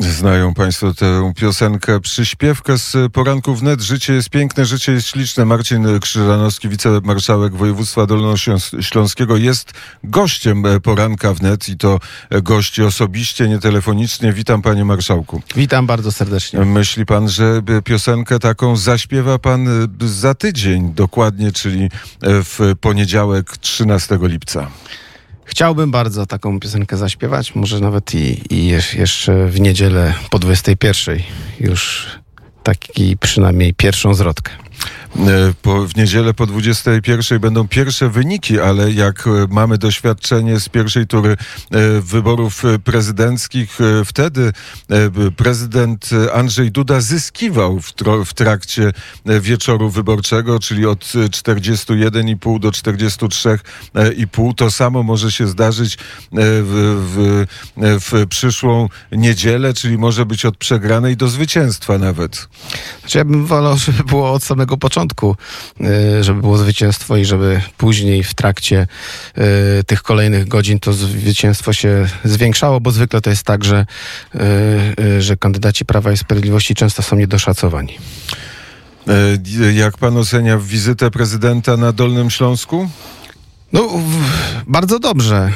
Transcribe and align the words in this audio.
Znają 0.00 0.54
Państwo 0.54 0.94
tę 0.94 1.32
piosenkę, 1.36 2.00
przyśpiewkę 2.00 2.78
z 2.78 2.96
poranków 3.12 3.60
wnet. 3.60 3.80
Życie 3.80 4.12
jest 4.12 4.30
piękne, 4.30 4.64
życie 4.66 4.92
jest 4.92 5.06
śliczne. 5.06 5.44
Marcin 5.44 6.00
Krzyżanowski, 6.00 6.68
wicemarszałek 6.68 7.54
województwa 7.54 8.06
dolnośląskiego 8.06 9.36
jest 9.36 9.72
gościem 10.04 10.64
poranka 10.82 11.34
wnet 11.34 11.68
i 11.68 11.76
to 11.76 12.00
gość 12.42 12.80
osobiście, 12.80 13.48
nie 13.48 13.58
telefonicznie. 13.58 14.32
Witam 14.32 14.62
Panie 14.62 14.84
Marszałku. 14.84 15.42
Witam 15.56 15.86
bardzo 15.86 16.12
serdecznie. 16.12 16.64
Myśli 16.64 17.06
Pan, 17.06 17.28
że 17.28 17.62
piosenkę 17.84 18.38
taką 18.38 18.76
zaśpiewa 18.76 19.38
Pan 19.38 19.68
za 20.00 20.34
tydzień 20.34 20.94
dokładnie, 20.94 21.52
czyli 21.52 21.88
w 22.22 22.72
poniedziałek 22.80 23.56
13 23.56 24.18
lipca? 24.22 24.70
Chciałbym 25.44 25.90
bardzo 25.90 26.26
taką 26.26 26.60
piosenkę 26.60 26.96
zaśpiewać, 26.96 27.54
może 27.54 27.80
nawet 27.80 28.14
i, 28.14 28.54
i 28.54 28.66
jeszcze 28.96 29.46
w 29.46 29.60
niedzielę 29.60 30.14
po 30.30 30.38
21 30.38 31.18
już 31.60 32.06
taki 32.62 33.16
przynajmniej 33.16 33.74
pierwszą 33.74 34.14
zwrotkę. 34.14 34.50
E, 35.16 35.54
po, 35.62 35.86
w 35.86 35.96
niedzielę 35.96 36.34
po 36.34 36.46
21 36.46 37.40
będą 37.40 37.68
pierwsze 37.68 38.08
wyniki, 38.08 38.60
ale 38.60 38.92
jak 38.92 39.26
e, 39.26 39.30
mamy 39.50 39.78
doświadczenie 39.78 40.60
z 40.60 40.68
pierwszej 40.68 41.06
tury 41.06 41.30
e, 41.30 41.36
wyborów 42.00 42.62
prezydenckich, 42.84 43.78
wtedy 44.04 44.52
prezydent 45.36 46.10
Andrzej 46.34 46.72
Duda 46.72 47.00
zyskiwał 47.00 47.80
w, 47.80 47.92
w 48.24 48.34
trakcie 48.34 48.92
wieczoru 49.40 49.90
wyborczego, 49.90 50.58
czyli 50.58 50.86
od 50.86 51.00
41,5 51.00 52.60
do 52.60 52.70
43,5. 52.70 54.54
To 54.54 54.70
samo 54.70 55.02
może 55.02 55.32
się 55.32 55.46
zdarzyć 55.46 55.98
w, 56.32 57.06
w, 57.16 57.46
w 57.76 58.26
przyszłą 58.26 58.88
niedzielę, 59.12 59.74
czyli 59.74 59.98
może 59.98 60.26
być 60.26 60.44
od 60.44 60.56
przegranej 60.56 61.16
do 61.16 61.28
zwycięstwa 61.28 61.98
nawet. 61.98 62.48
Znaczy 63.00 63.18
ja 63.18 63.24
bym 63.24 63.46
wolał, 63.46 63.76
żeby 63.76 64.04
było 64.04 64.32
od 64.32 64.44
samego 64.44 64.76
początku 64.76 65.01
początku, 65.02 65.36
e, 65.80 66.24
żeby 66.24 66.40
było 66.40 66.58
zwycięstwo 66.58 67.16
i 67.16 67.24
żeby 67.24 67.60
później 67.76 68.24
w 68.24 68.34
trakcie 68.34 68.86
e, 69.34 69.84
tych 69.84 70.02
kolejnych 70.02 70.48
godzin 70.48 70.80
to 70.80 70.92
zwycięstwo 70.92 71.72
się 71.72 72.06
zwiększało, 72.24 72.80
bo 72.80 72.90
zwykle 72.90 73.20
to 73.20 73.30
jest 73.30 73.42
tak, 73.42 73.64
że, 73.64 73.86
e, 74.34 75.22
że 75.22 75.36
kandydaci 75.36 75.84
Prawa 75.84 76.12
i 76.12 76.16
Sprawiedliwości 76.16 76.74
często 76.74 77.02
są 77.02 77.16
niedoszacowani. 77.16 77.98
Jak 79.74 79.98
pan 79.98 80.16
ocenia 80.16 80.58
wizytę 80.58 81.10
prezydenta 81.10 81.76
na 81.76 81.92
Dolnym 81.92 82.30
Śląsku? 82.30 82.88
No, 83.72 83.88
bardzo 84.66 84.98
dobrze. 84.98 85.50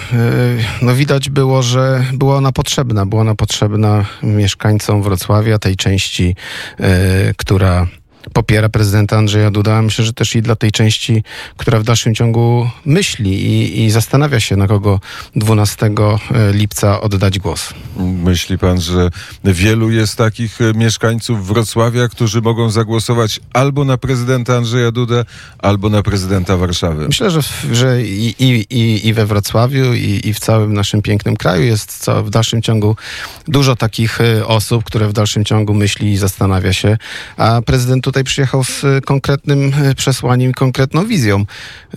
No, 0.83 0.95
widać 0.95 1.31
było, 1.31 1.63
że 1.63 2.05
była 2.13 2.37
ona 2.37 2.53
potrzebna. 2.53 3.07
Była 3.07 3.21
ona 3.23 3.35
potrzebna 3.35 4.05
mieszkańcom 4.23 5.03
Wrocławia, 5.03 5.59
tej 5.59 5.77
części, 5.77 6.37
która 7.37 7.87
popiera 8.33 8.69
prezydenta 8.69 9.19
Andrzeja 9.19 9.51
Duda, 9.51 9.83
myślę, 9.83 10.05
że 10.05 10.13
też 10.13 10.37
i 10.37 10.43
dla 10.43 10.57
tej 10.57 10.73
części, 10.73 11.23
która 11.57 11.81
w 11.81 11.83
dalszym 11.83 12.15
ciągu 12.15 12.71
myśli 12.85 13.47
i, 13.47 13.85
i 13.85 13.91
zastanawia 13.91 14.41
się, 14.41 14.57
na 14.57 14.69
kogo 14.69 15.01
12 15.37 15.87
e, 15.87 15.93
lipca 16.53 17.01
oddać 17.01 17.39
głos. 17.39 17.75
Myśli 17.97 18.59
pan, 18.59 18.81
że 18.81 19.11
wielu 19.45 19.91
jest 19.91 20.17
takich 20.17 20.61
e, 20.61 20.73
mieszkańców 20.75 21.47
Wrocławia, 21.47 22.09
którzy 22.09 22.41
mogą 22.41 22.71
zagłosować 22.71 23.41
albo 23.53 23.85
na 23.85 23.99
prezydenta 23.99 24.57
Andrzeja 24.57 24.93
Dudę, 24.93 25.25
albo 25.59 25.89
na 25.89 26.03
prezydenta 26.03 26.57
Warszawy? 26.57 27.07
Myślę, 27.07 27.31
że, 27.31 27.41
że 27.73 28.03
i, 28.03 28.35
i, 28.39 29.09
i 29.09 29.13
we 29.13 29.27
Wrocławiu, 29.27 29.95
i, 29.95 30.21
i 30.25 30.35
w 30.35 30.41
całym 30.41 30.75
naszym 30.75 31.03
pięknym 31.03 31.37
kraju 31.37 31.63
jest 31.63 31.99
co, 31.99 32.23
w 32.23 32.31
dalszym 32.31 32.63
ciągu 32.63 32.97
dużo 33.49 33.77
takich 33.77 34.21
e, 34.21 34.47
osób, 34.47 34.85
które 34.85 35.09
w 35.09 35.13
dalszym 35.13 35.45
ciągu 35.45 35.75
myśli 35.75 36.13
i 36.13 36.17
zastanawia 36.17 36.73
się, 36.73 36.99
a 37.37 37.63
prezydent 37.63 38.05
tutaj 38.05 38.16
przyjechał 38.25 38.65
z 38.65 38.85
konkretnym 39.05 39.73
e, 39.75 39.95
przesłaniem, 39.95 40.53
konkretną 40.53 41.07
wizją. 41.07 41.45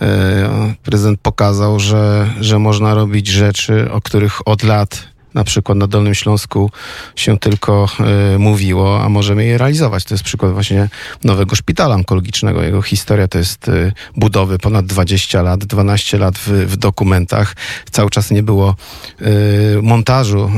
E, 0.00 0.74
prezydent 0.82 1.20
pokazał, 1.20 1.80
że, 1.80 2.30
że 2.40 2.58
można 2.58 2.94
robić 2.94 3.26
rzeczy, 3.26 3.90
o 3.92 4.00
których 4.00 4.48
od 4.48 4.62
lat 4.62 5.09
na 5.34 5.44
przykład 5.44 5.78
na 5.78 5.86
Dolnym 5.86 6.14
Śląsku 6.14 6.70
się 7.16 7.38
tylko 7.38 7.88
y, 8.34 8.38
mówiło, 8.38 9.02
a 9.02 9.08
możemy 9.08 9.44
je 9.44 9.58
realizować. 9.58 10.04
To 10.04 10.14
jest 10.14 10.24
przykład 10.24 10.52
właśnie 10.52 10.88
nowego 11.24 11.56
szpitala 11.56 11.94
onkologicznego. 11.94 12.62
Jego 12.62 12.82
historia 12.82 13.28
to 13.28 13.38
jest 13.38 13.68
y, 13.68 13.92
budowy 14.16 14.58
ponad 14.58 14.86
20 14.86 15.42
lat, 15.42 15.64
12 15.64 16.18
lat 16.18 16.38
w, 16.38 16.48
w 16.48 16.76
dokumentach. 16.76 17.56
Cały 17.90 18.10
czas 18.10 18.30
nie 18.30 18.42
było 18.42 18.76
y, 19.22 19.82
montażu 19.82 20.50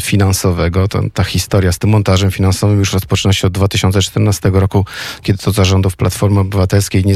finansowego. 0.00 0.88
To, 0.88 1.00
ta 1.14 1.24
historia 1.24 1.72
z 1.72 1.78
tym 1.78 1.90
montażem 1.90 2.30
finansowym 2.30 2.78
już 2.78 2.92
rozpoczyna 2.92 3.32
się 3.32 3.46
od 3.46 3.52
2014 3.52 4.50
roku, 4.52 4.84
kiedy 5.22 5.38
to 5.38 5.52
zarządów 5.52 5.96
Platformy 5.96 6.40
Obywatelskiej 6.40 7.04
nie, 7.04 7.14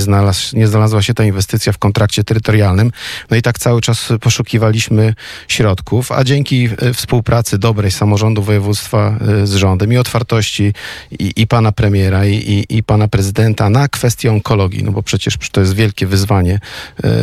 nie 0.53 0.67
znalazła 0.67 1.03
się 1.03 1.15
ta 1.15 1.25
inwestycja 1.25 1.73
w 1.73 1.79
kontrakcie 1.79 2.25
terytorialnym. 2.25 2.91
No 3.31 3.37
i 3.37 3.43
tak 3.43 3.59
cały 3.59 3.81
czas 3.81 4.09
poszukiwaliśmy 4.21 5.15
środków, 5.49 6.13
a 6.13 6.25
dzięki 6.25 6.69
współpracy 7.05 7.59
dobrej 7.59 7.91
samorządu 7.91 8.43
województwa 8.43 9.19
y, 9.43 9.47
z 9.47 9.55
rządem 9.55 9.93
i 9.93 9.97
otwartości 9.97 10.73
i, 11.19 11.33
i 11.37 11.47
pana 11.47 11.73
premiera 11.73 12.27
i, 12.27 12.35
i, 12.35 12.77
i, 12.77 12.83
pana 12.83 13.09
prezydenta 13.09 13.71
na 13.71 13.89
kwestię 13.89 14.31
onkologii, 14.31 14.85
no 14.85 14.93
bo 14.93 15.03
przecież 15.03 15.39
to 15.53 15.61
jest 15.61 15.75
wielkie 15.75 16.07
wyzwanie 16.07 16.61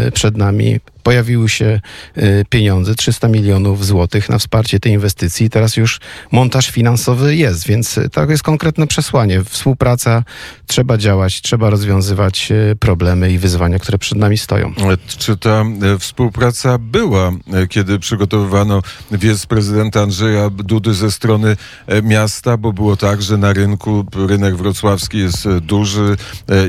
y, 0.08 0.12
przed 0.12 0.38
nami 0.38 0.80
pojawiły 1.04 1.50
się 1.50 1.82
y, 2.18 2.46
pieniądze, 2.50 2.96
300 2.96 3.28
milionów 3.28 3.86
złotych 3.86 4.30
na 4.30 4.38
wsparcie 4.38 4.80
tej 4.80 4.92
inwestycji. 4.92 5.50
Teraz 5.50 5.78
już 5.78 6.00
montaż 6.32 6.70
finansowy 6.70 7.36
jest, 7.36 7.68
więc 7.68 7.98
y, 7.98 8.10
to 8.10 8.26
jest 8.26 8.44
konkretne 8.44 8.88
przesłanie. 8.88 9.44
Współpraca, 9.44 10.24
trzeba 10.68 10.98
działać, 10.98 11.42
trzeba 11.42 11.70
rozwiązywać 11.70 12.52
y, 12.52 12.76
problemy 12.76 13.32
i 13.32 13.38
wyzwania, 13.38 13.80
które 13.80 13.98
przed 13.98 14.18
nami 14.18 14.38
stoją. 14.38 14.74
Czy 15.08 15.38
ta 15.38 15.66
współpraca 16.00 16.78
była, 16.78 17.32
kiedy 17.70 18.00
przygotowywano 18.00 18.82
wiec 19.12 19.46
prezydenta 19.46 20.02
Andrzeja 20.02 20.50
Dudy 20.50 20.94
ze 20.94 21.12
strony 21.12 21.58
miasta, 22.04 22.58
bo 22.58 22.74
było 22.74 22.98
tak, 22.98 23.22
że 23.22 23.38
na 23.38 23.54
rynku 23.54 24.06
rynek 24.28 24.56
wrocławski 24.56 25.18
jest 25.18 25.48
duży 25.62 26.18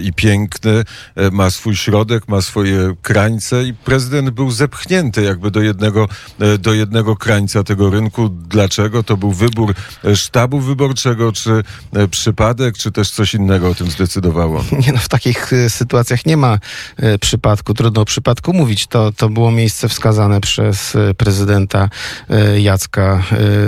i 0.03 0.13
piękny, 0.13 0.85
ma 1.33 1.51
swój 1.51 1.77
środek, 1.77 2.29
ma 2.29 2.41
swoje 2.41 2.95
krańce 3.03 3.65
i 3.65 3.75
prezydent 3.75 4.22
był 4.31 4.51
zepchnięty 4.51 5.23
jakby 5.23 5.51
do 5.51 5.61
jednego, 5.63 6.09
e, 6.41 6.59
do 6.59 6.73
jednego 6.73 7.17
krańca 7.17 7.63
tego 7.63 7.91
rynku. 7.91 8.29
Dlaczego? 8.29 9.03
To 9.03 9.17
był 9.17 9.33
wybór 9.33 9.75
e, 10.05 10.17
sztabu 10.17 10.61
wyborczego, 10.61 11.33
czy 11.33 11.63
e, 11.93 12.09
przypadek, 12.09 12.79
czy 12.79 12.93
też 12.93 13.11
coś 13.11 13.35
innego 13.35 13.71
o 13.71 13.75
tym 13.75 13.91
zdecydowało? 13.91 14.65
Nie 14.87 14.93
no, 14.93 14.99
w 14.99 15.09
takich 15.09 15.51
sytuacjach 15.69 16.27
nie 16.27 16.37
ma 16.37 16.59
przypadku. 17.21 17.75
Trudno 17.75 18.01
o 18.01 18.05
przypadku 18.05 18.53
mówić. 18.53 18.87
To, 18.87 19.13
to 19.13 19.29
było 19.29 19.51
miejsce 19.51 19.89
wskazane 19.89 20.41
przez 20.41 20.97
prezydenta 21.17 21.89
Jacka 22.59 23.23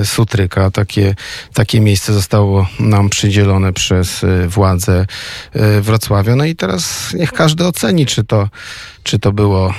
Sutryka. 0.05 0.71
Takie, 0.71 1.15
takie 1.55 1.81
miejsce 1.81 2.13
zostało 2.13 2.67
nam 2.81 3.09
przydzielone 3.09 3.73
przez 3.73 4.21
władze 4.49 5.07
Wrocławia. 5.81 6.37
No 6.37 6.45
i 6.45 6.57
teraz 6.57 7.13
niech 7.15 7.33
każdy 7.33 7.67
oceni, 7.67 8.07
czy 8.07 8.25
to, 8.25 8.49
czy 9.05 9.19
to 9.19 9.33
było 9.33 9.75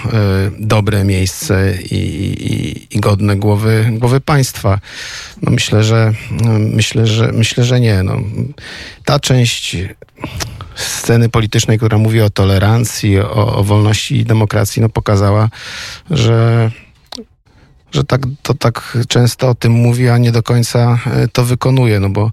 dobre 0.59 1.03
miejsce 1.03 1.73
i, 1.81 1.95
i, 1.95 2.97
i, 2.97 2.99
godne 2.99 3.35
głowy, 3.35 3.89
głowy 3.91 4.21
państwa. 4.21 4.79
No 5.41 5.51
myślę, 5.51 5.83
że 5.83 6.13
myślę, 6.59 7.07
że 7.07 7.31
myślę, 7.31 7.63
że 7.63 7.79
nie. 7.79 8.03
No, 8.03 8.17
ta 9.05 9.19
część 9.19 9.77
sceny 10.75 11.29
politycznej, 11.29 11.77
która 11.77 11.97
mówi 11.97 12.21
o 12.21 12.29
tolerancji, 12.29 13.19
o, 13.19 13.55
o 13.55 13.63
wolności 13.63 14.17
i 14.17 14.25
demokracji, 14.25 14.81
no 14.81 14.89
pokazała, 14.89 15.49
że 16.11 16.71
że 17.95 18.03
tak, 18.03 18.21
to 18.41 18.53
tak 18.53 18.97
często 19.07 19.49
o 19.49 19.55
tym 19.55 19.71
mówi, 19.71 20.09
a 20.09 20.17
nie 20.17 20.31
do 20.31 20.43
końca 20.43 20.99
e, 21.05 21.27
to 21.27 21.45
wykonuje. 21.45 21.99
No 21.99 22.09
bo 22.09 22.31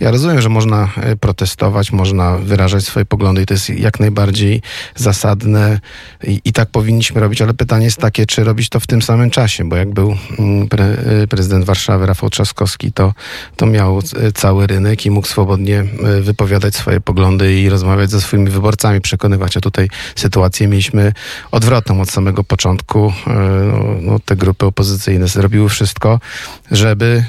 ja 0.00 0.10
rozumiem, 0.10 0.40
że 0.40 0.48
można 0.48 0.88
e, 0.96 1.16
protestować, 1.16 1.92
można 1.92 2.38
wyrażać 2.38 2.84
swoje 2.84 3.04
poglądy 3.04 3.42
i 3.42 3.46
to 3.46 3.54
jest 3.54 3.70
jak 3.70 4.00
najbardziej 4.00 4.62
zasadne 4.96 5.80
i, 6.24 6.40
i 6.44 6.52
tak 6.52 6.70
powinniśmy 6.70 7.20
robić, 7.20 7.42
ale 7.42 7.54
pytanie 7.54 7.84
jest 7.84 7.98
takie, 7.98 8.26
czy 8.26 8.44
robić 8.44 8.68
to 8.68 8.80
w 8.80 8.86
tym 8.86 9.02
samym 9.02 9.30
czasie, 9.30 9.68
bo 9.68 9.76
jak 9.76 9.94
był 9.94 10.16
mm, 10.38 10.68
pre, 10.68 10.84
e, 10.84 11.26
prezydent 11.26 11.64
Warszawy 11.64 12.06
Rafał 12.06 12.30
Trzaskowski, 12.30 12.92
to, 12.92 13.14
to 13.56 13.66
miał 13.66 14.00
cały 14.34 14.66
rynek 14.66 15.06
i 15.06 15.10
mógł 15.10 15.26
swobodnie 15.26 15.84
wypowiadać 16.20 16.74
swoje 16.74 17.00
poglądy 17.00 17.60
i 17.60 17.68
rozmawiać 17.68 18.10
ze 18.10 18.20
swoimi 18.20 18.50
wyborcami, 18.50 19.00
przekonywać, 19.00 19.56
a 19.56 19.60
tutaj 19.60 19.88
sytuację 20.16 20.68
mieliśmy 20.68 21.12
odwrotną 21.50 22.00
od 22.00 22.10
samego 22.10 22.44
początku. 22.44 23.12
No, 23.72 23.84
no 24.00 24.18
te 24.18 24.36
grupy 24.36 24.66
opozycyjne 24.66 25.03
opozycyjne 25.04 25.28
zrobiły 25.28 25.68
wszystko, 25.68 26.20
żeby 26.70 27.24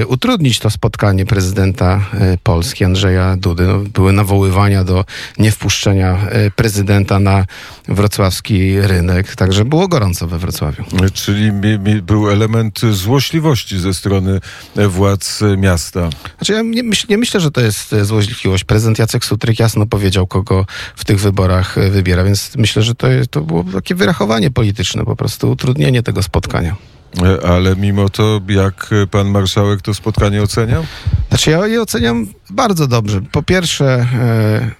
y, 0.00 0.06
utrudnić 0.06 0.58
to 0.58 0.70
spotkanie 0.70 1.26
prezydenta 1.26 2.00
y, 2.34 2.38
Polski, 2.42 2.84
Andrzeja 2.84 3.36
Dudy. 3.36 3.66
No, 3.66 3.78
były 3.78 4.12
nawoływania 4.12 4.84
do 4.84 5.04
niewpuszczenia 5.38 6.18
y, 6.46 6.50
prezydenta 6.50 7.18
na 7.18 7.46
wrocławski 7.88 8.80
rynek, 8.80 9.36
także 9.36 9.64
było 9.64 9.88
gorąco 9.88 10.26
we 10.26 10.38
Wrocławiu. 10.38 10.84
Czyli 11.14 11.52
mi, 11.52 11.78
mi 11.78 12.02
był 12.02 12.30
element 12.30 12.80
złośliwości 12.90 13.78
ze 13.78 13.94
strony 13.94 14.40
władz 14.76 15.40
miasta. 15.58 16.10
Znaczy 16.36 16.52
ja 16.52 16.62
nie, 16.62 16.82
myśl, 16.82 17.06
nie 17.10 17.18
myślę, 17.18 17.40
że 17.40 17.50
to 17.50 17.60
jest 17.60 17.92
e, 17.92 18.04
złośliwość. 18.04 18.64
Prezydent 18.64 18.98
Jacek 18.98 19.24
Sutryk 19.24 19.58
jasno 19.58 19.86
powiedział, 19.86 20.26
kogo 20.26 20.66
w 20.96 21.04
tych 21.04 21.20
wyborach 21.20 21.78
e, 21.78 21.90
wybiera, 21.90 22.24
więc 22.24 22.56
myślę, 22.56 22.82
że 22.82 22.94
to, 22.94 23.08
to 23.30 23.40
było 23.40 23.64
takie 23.64 23.94
wyrachowanie 23.94 24.50
polityczne, 24.50 25.04
po 25.04 25.16
prostu 25.16 25.50
utrudnienie 25.50 26.02
tego 26.02 26.22
spotkania. 26.22 26.76
E, 27.22 27.46
ale 27.46 27.76
mimo 27.76 28.08
to, 28.08 28.40
jak 28.48 28.90
pan 29.10 29.28
marszałek 29.28 29.82
to 29.82 29.94
spotkanie 29.94 30.42
oceniał? 30.42 30.86
Znaczy 31.28 31.50
ja 31.50 31.66
je 31.66 31.82
oceniam 31.82 32.26
bardzo 32.50 32.86
dobrze. 32.86 33.20
Po 33.32 33.42
pierwsze, 33.42 33.86
e, 33.86 34.16
e, 34.24 34.70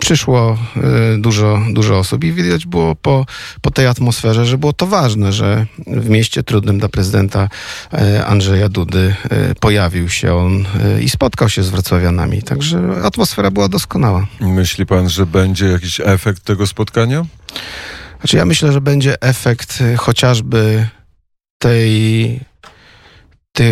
przyszło 0.00 0.58
e, 0.76 1.18
dużo, 1.18 1.62
dużo 1.72 1.98
osób 1.98 2.24
i 2.24 2.32
widać 2.32 2.66
było 2.66 2.94
po, 2.94 3.26
po 3.60 3.70
tej 3.70 3.86
atmosferze, 3.86 4.46
że 4.46 4.58
było 4.58 4.72
to 4.72 4.86
ważne, 4.86 5.32
że 5.32 5.66
w 5.86 6.08
mieście 6.08 6.42
trudnym 6.42 6.78
dla 6.78 6.88
prezydenta 6.88 7.48
e, 7.92 8.26
Andrzeja 8.26 8.68
Dudy 8.68 9.14
pojawił 9.60 10.08
się 10.08 10.34
on 10.34 10.64
i 11.00 11.10
spotkał 11.10 11.48
się 11.48 11.62
z 11.62 11.70
wrocławianami. 11.70 12.42
Także 12.42 12.82
atmosfera 13.04 13.50
była 13.50 13.68
doskonała. 13.68 14.26
Myśli 14.40 14.86
pan, 14.86 15.08
że 15.08 15.26
będzie 15.26 15.66
jakiś 15.66 16.00
efekt 16.04 16.44
tego 16.44 16.66
spotkania? 16.66 17.24
Znaczy 18.20 18.36
ja 18.36 18.44
myślę, 18.44 18.72
że 18.72 18.80
będzie 18.80 19.22
efekt 19.22 19.80
y, 19.80 19.96
chociażby 19.96 20.86
tej, 21.58 22.40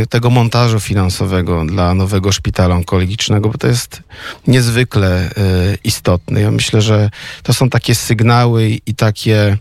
tego 0.08 0.30
montażu 0.30 0.80
finansowego 0.80 1.64
dla 1.64 1.94
nowego 1.94 2.32
szpitala 2.32 2.74
onkologicznego, 2.74 3.48
bo 3.48 3.58
to 3.58 3.66
jest 3.66 4.02
niezwykle 4.46 5.30
y, 5.30 5.78
istotne. 5.84 6.40
Ja 6.40 6.50
myślę, 6.50 6.82
że 6.82 7.10
to 7.42 7.54
są 7.54 7.70
takie 7.70 7.94
sygnały 7.94 8.68
i 8.86 8.94
takie 8.94 9.56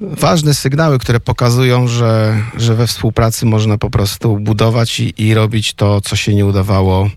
ważne 0.00 0.54
sygnały, 0.54 0.98
które 0.98 1.20
pokazują, 1.20 1.88
że, 1.88 2.42
że 2.56 2.74
we 2.74 2.86
współpracy 2.86 3.46
można 3.46 3.78
po 3.78 3.90
prostu 3.90 4.38
budować 4.38 5.00
i, 5.00 5.22
i 5.22 5.34
robić 5.34 5.74
to, 5.74 6.00
co 6.00 6.16
się 6.16 6.34
nie 6.34 6.46
udawało 6.46 7.10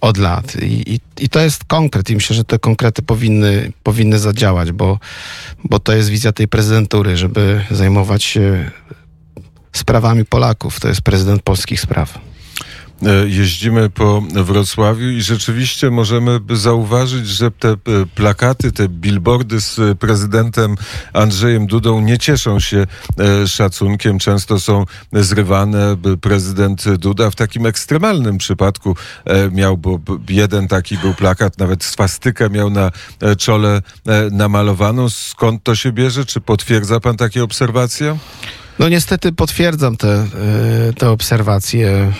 od 0.00 0.16
lat. 0.16 0.56
I, 0.62 0.94
i, 0.94 1.00
I 1.20 1.28
to 1.28 1.40
jest 1.40 1.64
konkret 1.64 2.10
i 2.10 2.14
myślę, 2.14 2.36
że 2.36 2.44
te 2.44 2.58
konkrety 2.58 3.02
powinny, 3.02 3.72
powinny 3.82 4.18
zadziałać, 4.18 4.72
bo, 4.72 4.98
bo 5.64 5.78
to 5.78 5.92
jest 5.92 6.08
wizja 6.08 6.32
tej 6.32 6.48
prezydentury, 6.48 7.16
żeby 7.16 7.64
zajmować 7.70 8.24
się 8.24 8.70
sprawami 9.72 10.24
Polaków. 10.24 10.80
To 10.80 10.88
jest 10.88 11.02
prezydent 11.02 11.42
polskich 11.42 11.80
spraw. 11.80 12.18
E, 13.02 13.28
jeździmy 13.28 13.90
po 13.90 14.20
Wrocławiu 14.20 15.10
i 15.10 15.22
rzeczywiście 15.22 15.90
możemy 15.90 16.40
zauważyć, 16.50 17.26
że 17.28 17.50
te 17.50 17.68
e, 17.68 17.76
plakaty, 18.14 18.72
te 18.72 18.88
billboardy 18.88 19.60
z 19.60 19.98
prezydentem 19.98 20.76
Andrzejem 21.12 21.66
Dudą 21.66 22.00
nie 22.00 22.18
cieszą 22.18 22.60
się 22.60 22.86
e, 23.18 23.48
szacunkiem. 23.48 24.18
Często 24.18 24.60
są 24.60 24.84
zrywane. 25.12 25.96
Prezydent 26.20 26.84
Duda 26.98 27.30
w 27.30 27.36
takim 27.36 27.66
ekstremalnym 27.66 28.38
przypadku 28.38 28.96
miał, 29.52 29.76
bo 29.76 30.00
jeden 30.28 30.68
taki 30.68 30.98
był 30.98 31.14
plakat, 31.14 31.58
nawet 31.58 31.84
swastykę 31.84 32.50
miał 32.50 32.70
na 32.70 32.90
czole 33.38 33.82
namalowaną. 34.30 35.08
Skąd 35.08 35.62
to 35.62 35.74
się 35.74 35.92
bierze? 35.92 36.24
Czy 36.24 36.40
potwierdza 36.40 37.00
pan 37.00 37.16
takie 37.16 37.44
obserwacje? 37.44 38.18
No 38.78 38.88
niestety 38.88 39.32
potwierdzam 39.32 39.96
te, 39.96 40.08
e, 40.08 40.26
te 40.92 41.10
obserwacje. 41.10 41.88
E, 41.90 42.12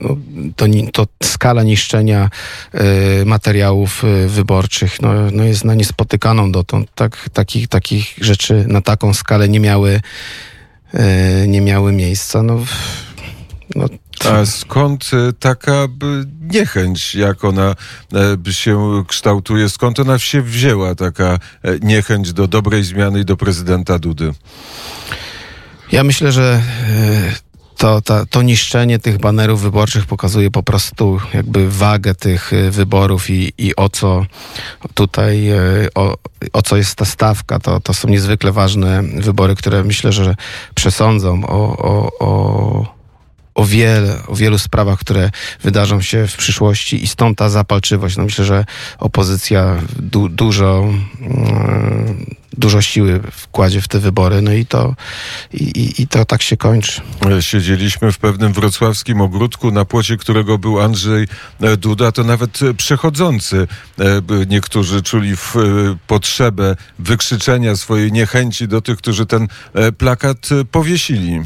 no, 0.00 0.16
to, 0.56 0.66
to 0.92 1.06
skala 1.22 1.62
niszczenia 1.62 2.30
e, 2.72 3.24
materiałów 3.24 4.02
wyborczych 4.26 5.02
no, 5.02 5.12
no 5.32 5.44
jest 5.44 5.64
na 5.64 5.74
niespotykaną 5.74 6.52
dotąd. 6.52 6.88
Tak, 6.94 7.28
takich, 7.32 7.68
takich 7.68 8.14
rzeczy 8.20 8.64
na 8.68 8.80
taką 8.80 9.14
skalę 9.14 9.48
nie 9.48 9.60
miały, 9.60 10.00
nie 11.46 11.60
miały 11.60 11.92
miejsca. 11.92 12.42
No, 12.42 12.64
no, 13.74 13.86
a 14.30 14.46
skąd 14.46 15.10
taka 15.38 15.88
niechęć, 16.40 17.14
jak 17.14 17.44
ona 17.44 17.74
się 18.50 19.04
kształtuje? 19.08 19.68
Skąd 19.68 20.00
ona 20.00 20.18
się 20.18 20.42
wzięła, 20.42 20.94
taka 20.94 21.38
niechęć 21.82 22.32
do 22.32 22.46
dobrej 22.48 22.84
zmiany 22.84 23.20
i 23.20 23.24
do 23.24 23.36
prezydenta 23.36 23.98
Dudy? 23.98 24.32
Ja 25.92 26.04
myślę, 26.04 26.32
że 26.32 26.62
e, 26.88 27.52
to, 27.76 28.00
to, 28.02 28.26
to 28.26 28.42
niszczenie 28.42 28.98
tych 28.98 29.18
banerów 29.18 29.62
wyborczych 29.62 30.06
pokazuje 30.06 30.50
po 30.50 30.62
prostu 30.62 31.20
jakby 31.34 31.70
wagę 31.70 32.14
tych 32.14 32.52
e, 32.52 32.70
wyborów 32.70 33.30
i, 33.30 33.52
i 33.58 33.76
o 33.76 33.88
co 33.88 34.26
tutaj, 34.94 35.48
e, 35.48 35.58
o, 35.94 36.16
o 36.52 36.62
co 36.62 36.76
jest 36.76 36.94
ta 36.94 37.04
stawka. 37.04 37.58
To, 37.58 37.80
to 37.80 37.94
są 37.94 38.08
niezwykle 38.08 38.52
ważne 38.52 39.02
wybory, 39.02 39.56
które 39.56 39.84
myślę, 39.84 40.12
że 40.12 40.36
przesądzą 40.74 41.46
o, 41.46 41.76
o, 41.78 42.10
o 42.18 43.01
o, 43.54 43.64
wiele, 43.64 44.18
o 44.26 44.36
wielu 44.36 44.58
sprawach, 44.58 44.98
które 44.98 45.30
wydarzą 45.62 46.00
się 46.00 46.26
w 46.26 46.36
przyszłości 46.36 47.04
i 47.04 47.06
stąd 47.06 47.38
ta 47.38 47.48
zapalczywość. 47.48 48.16
No 48.16 48.24
myślę, 48.24 48.44
że 48.44 48.64
opozycja 48.98 49.78
du, 49.98 50.28
dużo, 50.28 50.88
mm, 51.20 52.26
dużo 52.58 52.82
siły 52.82 53.20
wkładzie 53.32 53.80
w 53.80 53.88
te 53.88 53.98
wybory, 53.98 54.42
no 54.42 54.52
i 54.52 54.66
to, 54.66 54.94
i, 55.54 55.94
i 55.98 56.08
to 56.08 56.24
tak 56.24 56.42
się 56.42 56.56
kończy. 56.56 57.00
Siedzieliśmy 57.40 58.12
w 58.12 58.18
pewnym 58.18 58.52
wrocławskim 58.52 59.20
ogródku, 59.20 59.70
na 59.70 59.84
płocie 59.84 60.16
którego 60.16 60.58
był 60.58 60.80
Andrzej 60.80 61.26
Duda, 61.78 62.12
to 62.12 62.24
nawet 62.24 62.60
przechodzący 62.76 63.68
e, 63.98 64.22
niektórzy 64.46 65.02
czuli 65.02 65.32
e, 65.32 65.36
potrzebę 66.06 66.76
wykrzyczenia 66.98 67.76
swojej 67.76 68.12
niechęci 68.12 68.68
do 68.68 68.80
tych, 68.80 68.98
którzy 68.98 69.26
ten 69.26 69.48
e, 69.74 69.92
plakat 69.92 70.48
powiesili. 70.70 71.40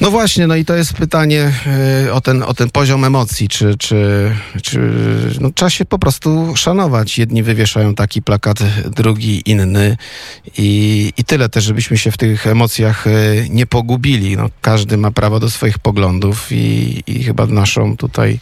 No 0.00 0.10
właśnie, 0.10 0.46
no 0.46 0.56
i 0.56 0.64
to 0.64 0.74
jest 0.74 0.92
pytanie 0.92 1.52
y, 2.06 2.12
o, 2.12 2.20
ten, 2.20 2.42
o 2.42 2.54
ten 2.54 2.70
poziom 2.70 3.04
emocji, 3.04 3.48
czy, 3.48 3.76
czy, 3.78 4.30
czy 4.62 4.80
no, 5.40 5.50
trzeba 5.50 5.70
się 5.70 5.84
po 5.84 5.98
prostu 5.98 6.56
szanować. 6.56 7.18
Jedni 7.18 7.42
wywieszają 7.42 7.94
taki 7.94 8.22
plakat, 8.22 8.58
drugi 8.96 9.50
inny 9.50 9.96
i, 10.58 11.12
i 11.16 11.24
tyle 11.24 11.48
też, 11.48 11.64
żebyśmy 11.64 11.98
się 11.98 12.10
w 12.10 12.16
tych 12.16 12.46
emocjach 12.46 13.06
y, 13.06 13.46
nie 13.50 13.66
pogubili. 13.66 14.36
No, 14.36 14.48
każdy 14.60 14.96
ma 14.96 15.10
prawo 15.10 15.40
do 15.40 15.50
swoich 15.50 15.78
poglądów 15.78 16.52
i, 16.52 17.02
i 17.06 17.24
chyba 17.24 17.46
naszą 17.46 17.96
tutaj 17.96 18.40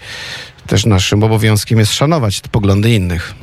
też 0.67 0.87
naszym 0.87 1.23
obowiązkiem 1.23 1.79
jest 1.79 1.93
szanować 1.93 2.41
te 2.41 2.49
poglądy 2.49 2.95
innych. 2.95 3.35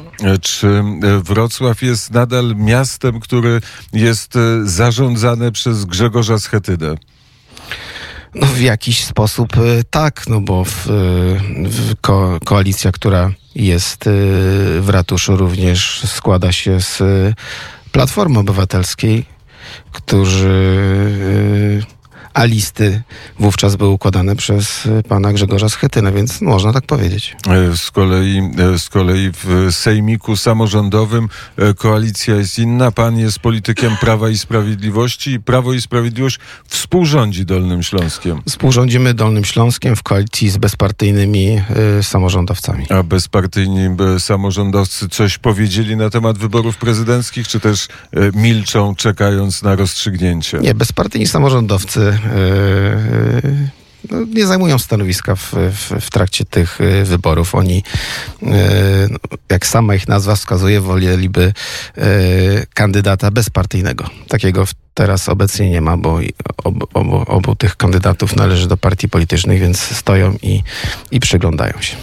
Czy 0.41 0.83
Wrocław 1.23 1.81
jest 1.81 2.11
nadal 2.11 2.55
miastem, 2.55 3.19
które 3.19 3.59
jest 3.93 4.33
zarządzane 4.63 5.51
przez 5.51 5.85
Grzegorza 5.85 6.39
Schetynę? 6.39 6.95
No 8.35 8.47
w 8.47 8.61
jakiś 8.61 9.03
sposób 9.03 9.57
y, 9.57 9.83
tak, 9.89 10.27
no 10.27 10.41
bo 10.41 10.65
w, 10.65 10.87
y, 10.87 10.89
w 11.69 11.95
ko 12.01 12.39
koalicja, 12.45 12.91
która 12.91 13.31
jest 13.55 14.07
y, 14.07 14.11
w 14.81 14.89
ratuszu 14.89 15.37
również 15.37 16.03
składa 16.05 16.51
się 16.51 16.81
z 16.81 17.03
Platformy 17.91 18.39
Obywatelskiej, 18.39 19.25
którzy 19.91 21.83
a 22.33 22.45
listy 22.45 23.01
wówczas 23.39 23.75
były 23.75 23.89
układane 23.89 24.35
przez 24.35 24.85
e, 24.85 25.03
pana 25.03 25.33
Grzegorza 25.33 25.69
Schetynę, 25.69 26.11
więc 26.11 26.41
można 26.41 26.73
tak 26.73 26.85
powiedzieć. 26.85 27.35
E, 27.47 27.77
z 27.77 27.91
kolei, 27.91 28.41
e, 28.73 28.79
z 28.79 28.89
kolei 28.89 29.31
w 29.43 29.67
sejmiku 29.71 30.37
samorządowym 30.37 31.29
koalicja 31.77 32.35
jest 32.35 32.59
inna. 32.59 32.91
Pan 32.91 33.17
jest 33.17 33.39
politykiem 33.39 33.97
Prawa 34.01 34.29
i 34.29 34.37
Sprawiedliwości 34.37 35.31
i 35.31 35.39
Prawo 35.39 35.73
i 35.73 35.81
Sprawiedliwość 35.81 36.39
współrządzi 36.67 37.45
Dolnym 37.45 37.83
Śląskiem. 37.83 38.41
Współrządzimy 38.49 39.13
Dolnym 39.13 39.45
Śląskiem 39.45 39.95
w 39.95 40.03
koalicji 40.03 40.49
z 40.49 40.57
bezpartyjnymi 40.57 41.61
y, 41.99 42.03
samorządowcami. 42.03 42.85
A 42.89 43.03
bezpartyjni 43.03 43.89
samorządowcy 44.19 45.09
coś 45.09 45.37
powiedzieli 45.37 45.95
na 45.95 46.09
temat 46.09 46.37
wyborów 46.37 46.77
prezydenckich, 46.77 47.47
czy 47.47 47.59
też 47.59 47.85
y, 47.85 47.89
milczą, 48.35 48.95
czekając 48.95 49.63
na 49.63 49.75
rozstrzygnięcie? 49.75 50.59
Nie, 50.59 50.75
bezpartyjni 50.75 51.27
samorządowcy 51.27 51.91
E, 52.01 52.09
e, 52.13 52.20
no, 54.11 54.17
nie 54.33 54.47
zajmują 54.47 54.79
stanowiska 54.79 55.35
w, 55.35 55.53
w, 55.53 56.05
w, 56.05 56.09
trakcie 56.09 56.45
tych 56.45 56.81
e, 56.81 57.03
wyborów. 57.03 57.55
Oni, 57.55 57.83
no, 58.41 59.17
jak 59.49 59.67
sama 59.67 59.95
ich 59.95 60.07
nazwa 60.07 60.35
wskazuje, 60.35 60.81
woleliby 60.81 61.53
kandydata 62.73 63.31
bezpartyjnego. 63.31 64.09
Takiego 64.27 64.65
teraz 64.93 65.29
obecnie 65.29 65.69
nie 65.69 65.81
ma, 65.81 65.97
bo 65.97 66.19
obu, 66.63 66.87
obu, 66.93 67.15
obu 67.27 67.55
tych 67.55 67.77
kandydatów 67.77 68.35
należy 68.35 68.67
do 68.67 68.77
partii 68.77 69.09
politycznych, 69.09 69.59
więc 69.59 69.79
stoją 69.79 70.35
i, 70.41 70.63
i 71.11 71.19
przyglądają 71.19 71.73
się. 71.81 71.95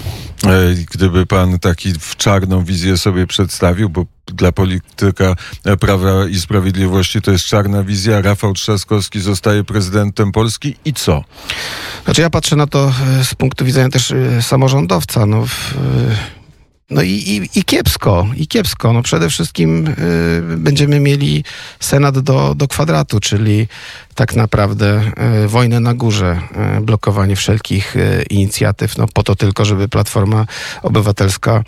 E, 0.46 0.74
Gdyby 0.90 1.26
pan 1.26 1.58
taki 1.58 1.92
w 1.92 2.16
czarną 2.16 2.64
wizję 2.64 2.96
sobie 2.96 3.26
przedstawił, 3.26 3.88
bo 3.88 4.06
dla 4.26 4.52
polityka 4.52 5.36
Prawa 5.80 6.26
i 6.30 6.40
Sprawiedliwości 6.40 7.22
to 7.22 7.30
jest 7.30 7.44
czarna 7.44 7.84
wizja, 7.84 8.22
Rafał 8.22 8.52
Trzaskowski 8.52 9.20
zostaje 9.20 9.64
prezydentem 9.64 10.32
Polski 10.32 10.76
i 10.84 10.92
co? 10.92 11.24
Znaczy 12.04 12.20
ja 12.20 12.30
patrzę 12.30 12.56
na 12.56 12.66
to 12.66 12.92
e, 13.20 13.24
z 13.24 13.34
punktu 13.34 13.64
widzenia 13.64 13.88
też 13.88 14.10
e, 14.10 14.42
samorządowca. 14.42 15.26
No, 15.26 15.46
w, 15.46 15.74
e, 15.76 16.37
no 16.90 17.02
i, 17.02 17.10
i, 17.10 17.58
i 17.58 17.64
kiepsko, 17.64 18.26
i 18.36 18.46
kiepsko. 18.46 18.92
No 18.92 19.02
przede 19.02 19.30
wszystkim 19.30 19.86
y, 19.86 20.56
będziemy 20.56 21.00
mieli 21.00 21.44
Senat 21.80 22.18
do, 22.18 22.54
do 22.54 22.68
kwadratu, 22.68 23.20
czyli 23.20 23.68
tak 24.14 24.36
naprawdę 24.36 25.12
y, 25.44 25.48
wojnę 25.48 25.80
na 25.80 25.94
górze, 25.94 26.40
y, 26.78 26.80
blokowanie 26.80 27.36
wszelkich 27.36 27.96
y, 27.96 28.24
inicjatyw, 28.30 28.98
no 28.98 29.06
po 29.14 29.22
to 29.22 29.36
tylko, 29.36 29.64
żeby 29.64 29.88
Platforma 29.88 30.46
Obywatelska 30.82 31.64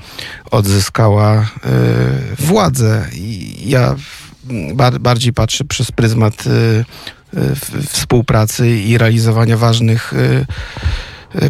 odzyskała 0.51 1.41
y, 1.43 1.47
władzę. 2.39 3.07
I 3.15 3.57
ja 3.71 3.97
bar, 4.75 4.99
bardziej 4.99 5.33
patrzę 5.33 5.65
przez 5.65 5.93
pryzmat 5.93 6.45
y, 6.47 6.85
współpracy 7.89 8.71
i 8.71 8.99
realizowania 8.99 9.57
ważnych 9.57 10.13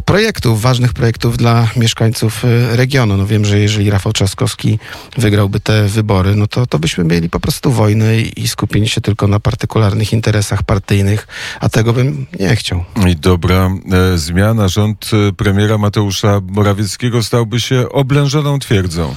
projektów, 0.05 0.63
ważnych 0.63 0.93
projektów 0.93 1.37
dla 1.37 1.69
mieszkańców 1.77 2.45
y, 2.45 2.77
regionu. 2.77 3.17
No 3.17 3.27
wiem, 3.27 3.45
że 3.45 3.59
jeżeli 3.59 3.91
Rafał 3.91 4.13
Trzaskowski 4.13 4.79
wygrałby 5.19 5.61
te 5.61 5.89
wybory, 5.89 6.35
no 6.37 6.47
to, 6.47 6.67
to 6.67 6.79
byśmy 6.79 7.05
mieli 7.05 7.31
po 7.31 7.41
prostu 7.41 7.73
wojnę 7.73 8.21
i, 8.21 8.41
i 8.41 8.49
skupienie 8.49 8.89
się 8.89 9.01
tylko 9.01 9.27
na 9.27 9.41
partykularnych 9.41 10.13
interesach 10.13 10.63
partyjnych, 10.63 11.27
a 11.61 11.69
tego 11.69 11.93
bym 11.93 12.27
nie 12.41 12.57
chciał. 12.57 12.85
I 13.09 13.17
dobra 13.17 13.71
e, 13.93 14.19
zmiana. 14.19 14.69
Rząd 14.69 15.11
e, 15.29 15.33
premiera 15.33 15.79
Mateusza 15.79 16.41
Morawieckiego 16.49 17.23
stałby 17.23 17.61
się 17.61 17.89
oblężoną 17.89 18.59
twierdzą. 18.59 19.15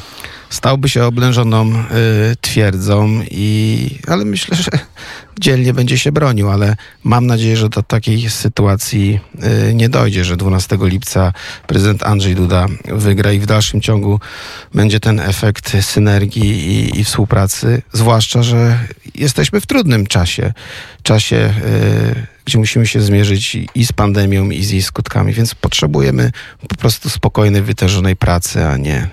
Stałby 0.53 0.89
się 0.89 1.03
oblężoną 1.03 1.72
y, 1.72 1.83
twierdzą, 2.41 3.22
i, 3.31 3.89
ale 4.07 4.25
myślę, 4.25 4.57
że 4.57 4.72
dzielnie 5.39 5.74
będzie 5.74 5.98
się 5.98 6.12
bronił, 6.12 6.50
ale 6.50 6.75
mam 7.03 7.27
nadzieję, 7.27 7.57
że 7.57 7.69
do 7.69 7.83
takiej 7.83 8.29
sytuacji 8.29 9.19
y, 9.69 9.74
nie 9.74 9.89
dojdzie, 9.89 10.25
że 10.25 10.38
12 10.38 10.77
lipca 10.81 11.33
prezydent 11.67 12.03
Andrzej 12.03 12.36
Duda 12.36 12.65
wygra 12.86 13.31
i 13.31 13.39
w 13.39 13.45
dalszym 13.45 13.81
ciągu 13.81 14.19
będzie 14.74 15.00
ten 15.00 15.19
efekt 15.19 15.83
synergii 15.86 16.67
i, 16.67 17.00
i 17.00 17.03
współpracy, 17.03 17.81
zwłaszcza, 17.93 18.43
że 18.43 18.79
jesteśmy 19.15 19.62
w 19.62 19.65
trudnym 19.65 20.07
czasie, 20.07 20.53
czasie, 21.03 21.53
y, 22.15 22.25
gdzie 22.45 22.57
musimy 22.57 22.88
się 22.88 23.01
zmierzyć 23.01 23.55
i- 23.75 23.86
z 23.86 23.91
pandemią, 23.93 24.50
i 24.50 24.63
z 24.63 24.69
jej 24.72 24.81
skutkami, 24.81 25.33
więc 25.33 25.55
potrzebujemy 25.55 26.31
po 26.67 26.75
prostu 26.75 27.10
spokojnej, 27.10 27.62
wytężonej 27.62 28.15
pracy, 28.15 28.65
a 28.65 28.77
nie 28.77 29.07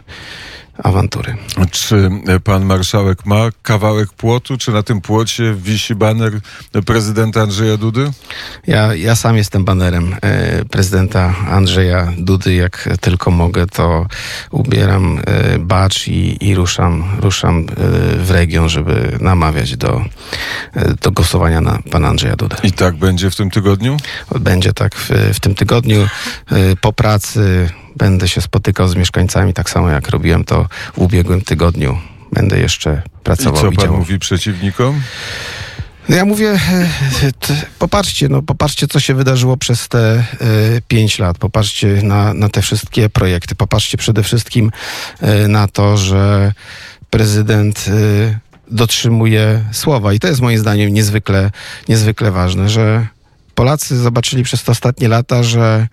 awantury. 0.83 1.37
Czy 1.71 2.11
e, 2.27 2.41
pan 2.41 2.65
marszałek 2.65 3.27
ma 3.27 3.49
kawałek 3.63 4.13
płotu, 4.13 4.59
czy 4.59 4.73
na 4.73 4.83
tym 4.83 5.01
płocie 5.01 5.55
wisi 5.55 5.95
baner 5.95 6.33
prezydenta 6.87 7.43
Andrzeja 7.43 7.77
Dudy? 7.77 8.11
Ja, 8.67 8.95
ja 8.95 9.17
sam 9.17 9.37
jestem 9.37 9.65
banerem 9.65 10.17
e, 10.23 10.65
prezydenta 10.65 11.35
Andrzeja 11.51 12.13
Dudy. 12.19 12.55
Jak 12.55 12.89
tylko 13.01 13.31
mogę, 13.31 13.67
to 13.67 14.07
ubieram 14.51 15.19
e, 15.27 15.59
bacz 15.59 16.09
i, 16.09 16.49
i 16.49 16.55
ruszam, 16.55 17.05
ruszam 17.21 17.67
w 18.17 18.31
region, 18.31 18.69
żeby 18.69 19.19
namawiać 19.21 19.77
do, 19.77 20.05
do 21.03 21.11
głosowania 21.11 21.61
na 21.61 21.79
pana 21.91 22.09
Andrzeja 22.09 22.37
Dudę. 22.37 22.57
I 22.63 22.73
tak 22.73 22.97
będzie 22.97 23.31
w 23.31 23.37
tym 23.37 23.51
tygodniu? 23.51 23.97
Będzie 24.41 24.73
tak 24.73 24.95
w, 24.95 25.11
w 25.35 25.41
tym 25.41 25.55
tygodniu. 25.55 26.09
Po 26.81 26.93
pracy 26.93 27.71
będę 28.01 28.29
się 28.29 28.41
spotykał 28.41 28.89
z 28.89 28.95
mieszkańcami, 28.95 29.55
tak 29.55 29.71
samo 29.71 29.91
jak 29.91 30.09
robiłem 30.09 30.45
to 30.45 30.69
w 30.95 30.99
ubiegłym 30.99 31.41
tygodniu. 31.41 31.99
Będę 32.33 32.59
jeszcze 32.59 33.03
I 33.07 33.25
pracował 33.25 33.61
co 33.61 33.69
i 33.69 33.77
pan 33.77 33.85
działał. 33.85 33.99
mówi 33.99 34.19
przeciwnikom? 34.19 35.01
No 36.09 36.17
ja 36.17 36.25
mówię, 36.25 36.51
e, 36.51 36.89
popatrzcie, 37.79 38.29
no 38.29 38.43
popatrzcie, 38.43 38.87
co 38.87 39.01
się 39.01 39.15
wydarzyło 39.15 39.57
przez 39.57 39.89
te 39.89 39.99
e, 40.09 40.25
pięć 40.89 41.19
lat. 41.19 41.39
Popatrzcie 41.39 41.87
na, 42.03 42.35
na 42.35 42.49
te 42.49 42.63
wszystkie 42.63 43.11
projekty. 43.11 43.55
Popatrzcie 43.55 43.99
przede 43.99 44.23
wszystkim 44.23 44.71
e, 45.21 45.49
na 45.49 45.69
to, 45.69 45.97
że 45.97 46.53
prezydent 47.11 47.87
e, 47.89 48.39
dotrzymuje 48.71 49.65
słowa. 49.73 50.13
I 50.13 50.19
to 50.19 50.29
jest 50.29 50.41
moim 50.41 50.59
zdaniem 50.59 50.95
niezwykle, 50.95 51.51
niezwykle 51.89 52.31
ważne, 52.31 52.69
że 52.69 53.07
Polacy 53.55 53.97
zobaczyli 53.97 54.43
przez 54.43 54.63
te 54.65 54.73
ostatnie 54.73 55.09
lata, 55.09 55.43
że 55.43 55.89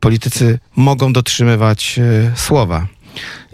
politycy 0.00 0.58
mogą 0.76 1.12
dotrzymywać 1.12 1.98
e, 1.98 2.32
słowa. 2.36 2.86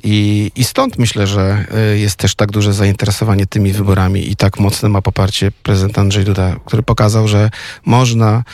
I, 0.02 0.50
I 0.56 0.64
stąd 0.64 0.98
myślę, 0.98 1.26
że 1.26 1.64
y, 1.94 1.98
jest 1.98 2.16
też 2.16 2.34
tak 2.34 2.52
duże 2.52 2.72
zainteresowanie 2.72 3.46
tymi 3.46 3.72
wyborami 3.72 4.30
i 4.30 4.36
tak 4.36 4.60
mocne 4.60 4.88
ma 4.88 5.02
poparcie 5.02 5.52
prezydent 5.62 5.98
Andrzej 5.98 6.24
Duda, 6.24 6.56
który 6.64 6.82
pokazał, 6.82 7.28
że 7.28 7.50
można 7.84 8.44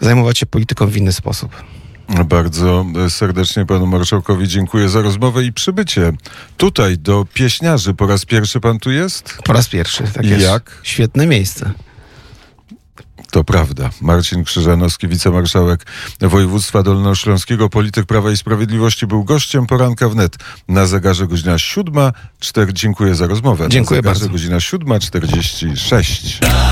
zajmować 0.00 0.38
się 0.38 0.46
polityką 0.46 0.86
w 0.86 0.96
inny 0.96 1.12
sposób. 1.12 1.50
Bardzo 2.24 2.86
serdecznie 3.08 3.66
panu 3.66 3.86
marszałkowi 3.86 4.48
dziękuję 4.48 4.88
za 4.88 5.02
rozmowę 5.02 5.44
i 5.44 5.52
przybycie 5.52 6.12
tutaj 6.56 6.98
do 6.98 7.26
pieśniarzy. 7.34 7.94
Po 7.94 8.06
raz 8.06 8.24
pierwszy 8.24 8.60
pan 8.60 8.78
tu 8.78 8.90
jest? 8.90 9.38
Po 9.44 9.52
raz 9.52 9.68
pierwszy. 9.68 10.04
Tak 10.14 10.26
jest. 10.26 10.42
jak? 10.42 10.80
Świetne 10.82 11.26
miejsce. 11.26 11.72
To 13.30 13.44
prawda. 13.44 13.90
Marcin 14.00 14.44
Krzyżanowski, 14.44 15.08
wicemarszałek 15.08 15.86
województwa 16.20 16.82
dolnośląskiego, 16.82 17.68
polityk 17.68 18.06
Prawa 18.06 18.30
i 18.30 18.36
Sprawiedliwości, 18.36 19.06
był 19.06 19.24
gościem 19.24 19.66
poranka 19.66 20.08
wnet. 20.08 20.36
Na 20.68 20.86
zegarze 20.86 21.26
godzina 21.26 21.56
7.04. 21.56 22.72
Dziękuję 22.72 23.14
za 23.14 23.26
rozmowę. 23.26 23.66
Dziękuję 23.68 24.00
Na 24.00 24.02
zegarze 24.02 24.20
bardzo. 24.20 24.32
godzina 24.32 24.56
7.46. 24.56 26.70